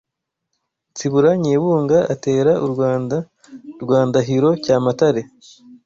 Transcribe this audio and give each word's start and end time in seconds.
Nsibura 0.91 1.29
Nyebunga 1.43 1.97
atera 2.13 2.51
u 2.65 2.67
Rwanda 2.73 3.17
rwa 3.81 3.99
Ndahiro 4.07 4.49
Cyamatare 4.63 5.21